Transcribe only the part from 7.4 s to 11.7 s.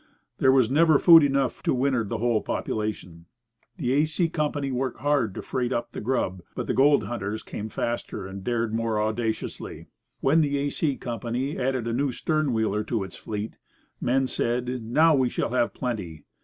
came faster and dared more audaciously. When the A. C. Company